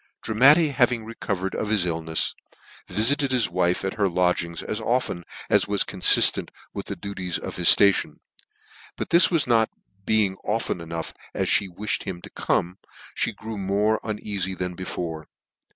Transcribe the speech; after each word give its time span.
Dramatti 0.23 0.69
having 0.69 1.05
recovered 1.05 1.53
of 1.53 1.69
his 1.69 1.85
illnefs, 1.85 2.33
viftt 2.89 3.17
ted 3.17 3.31
his 3.31 3.51
wife 3.51 3.85
at 3.85 3.93
her 3.99 4.09
lodgings 4.09 4.63
as 4.63 4.81
often 4.81 5.23
as. 5.47 5.67
was 5.67 5.83
corw 5.83 5.99
fiftent 6.01 6.49
with 6.73 6.87
the 6.87 6.95
duties 6.95 7.37
of 7.37 7.57
his 7.57 7.69
Ration; 7.79 8.19
but 8.97 9.11
this 9.11 9.29
not 9.45 9.69
being 10.03 10.37
fo 10.37 10.41
often 10.43 10.81
as 10.81 10.87
me 11.61 11.67
wiihed 11.67 12.01
him 12.01 12.19
to 12.23 12.31
come, 12.31 12.79
fhe 13.15 13.35
grew 13.35 13.59
more 13.59 13.99
uneafy 14.03 14.57
than 14.57 14.73
before. 14.73 15.27